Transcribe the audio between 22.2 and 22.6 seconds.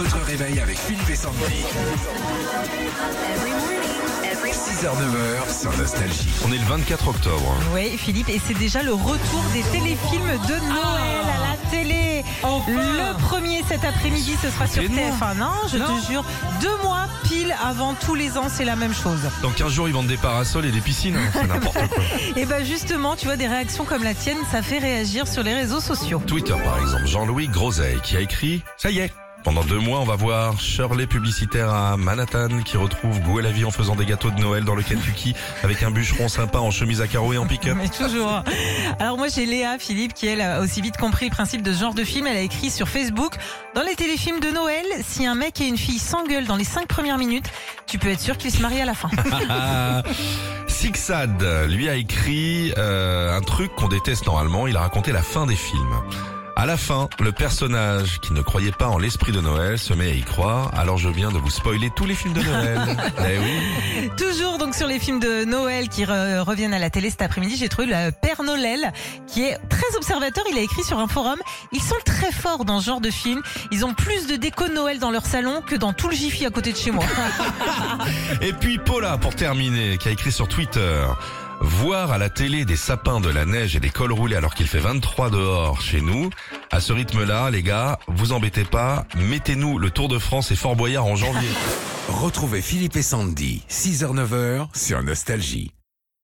Et